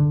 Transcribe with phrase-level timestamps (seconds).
[0.00, 0.06] は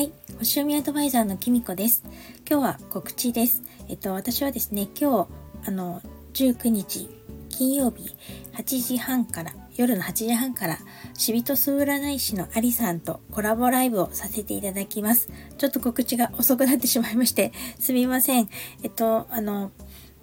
[0.00, 2.02] い星読みアドバイザーのきみこです
[2.50, 5.28] 今日は告知ですえっと私はですね今日
[5.68, 6.00] あの
[6.32, 7.10] 19日
[7.50, 8.16] 金曜日
[8.54, 10.78] 8時半から夜の8時半から
[11.12, 15.30] しびとす占い師のありさんとコラボライブをさせていただきます。
[15.58, 18.48] ちょっと告知が遅くなってしまいましてすみません。
[18.82, 19.72] えっと、あの、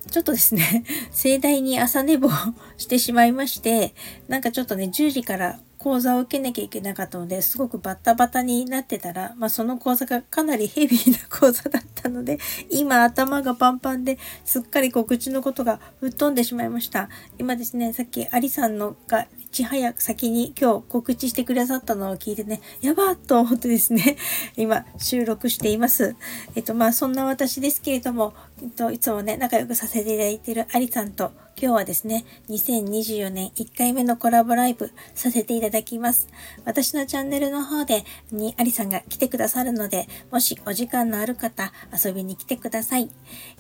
[0.10, 2.30] ちょっとですね、 盛大に朝寝坊
[2.78, 3.94] してしまいまして、
[4.28, 12.40] なんかちょっとね、10時から講座を受けなきゃいけなかったので、すごくバッタバタになってたら、まあその講座がかなりヘビーな講座だったので、
[12.70, 17.10] 今頭がパンパンですっかり告知のことが吹っ飛んでしまいました。
[17.38, 24.18] 今ですね、さっきアリさんのがち早く先に今日告知してくださったのを聞いてね、やばっと思ってですね、
[24.56, 26.16] 今収録しています。
[26.56, 36.28] えっとまあそんな私ですけれども、えっといつもね、仲良くさせていただいているアリさんと、今日はですね、2024年1回目のコラボライブさせていただきます。
[36.66, 43.10] 私のチャンネルの方で、にアリさんが来てくださるので、もしお時間のある方、遊びに来てください。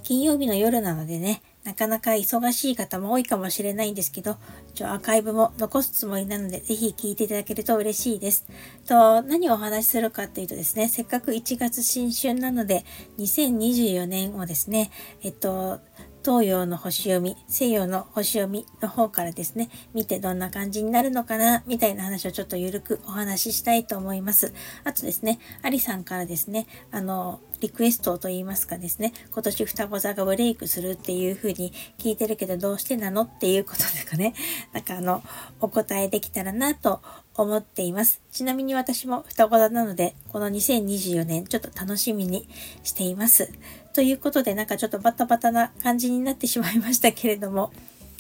[0.04, 4.38] 金曜日の夜なのでね、なかなか忙しい方も多いかもしれないんですけど、
[4.70, 8.48] 一応アーカイブも残すつもりなので、ぜひ聞いていただけると嬉しいです。
[8.88, 12.86] と、何をお話しするかっていうとですね、せっかく1月新春なので、
[13.18, 14.92] 2024年をですね、
[15.24, 15.82] えっと、
[16.24, 24.54] 東洋の星読み、西洋の星読みの方からですね、見てどんな感じになるのかな、みたいな話をちょっとゆるくお話ししたいと思います。
[24.86, 34.34] あとですね、アリさんからですね、あの、リクエストと言いますかですね、今年双子座がブレイクするっていう風に聞いてるけどどうしてなのっていうことでかね、
[34.74, 35.24] なんかあの、
[35.60, 37.02] お答えできたらなと
[37.36, 38.22] 思っています。
[38.32, 42.48] ちなみに私も双子座なので、この2024年ちょっと楽しみに
[42.84, 43.52] しています。
[43.94, 47.72] ということで、なんかちょっとバタバタな感じになってしまいましたけれども、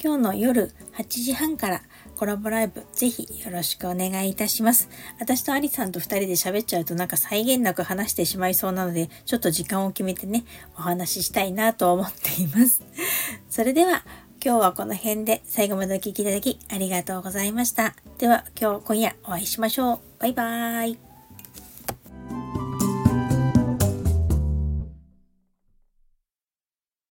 [0.03, 1.81] 今日の夜8時半から
[2.18, 4.90] コラボライブぜひよろしくお願いいたします。
[5.20, 10.44] 私とアリさんと2人で喋っちゃうとなんか際限なく話してしまいそうなので、ちょっと時間を決めてね、
[10.77, 12.82] お話ししたいなと思っています。
[13.50, 14.04] それでは、
[14.44, 17.95] 今日はこの辺で最後までお聴きいただきありがとうございました。
[18.17, 20.00] では今日今夜お会いしましょう。
[20.20, 21.07] バイバーイ。